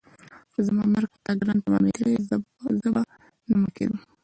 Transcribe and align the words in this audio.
که 0.53 0.59
زما 0.67 0.83
مرګ 0.93 1.09
په 1.13 1.19
تا 1.25 1.31
ګران 1.39 1.57
تمامېدلی 1.63 2.13
زه 2.29 2.35
به 2.41 3.03
نه 3.49 3.55
مړه 3.61 3.71
کېدم. 3.77 3.99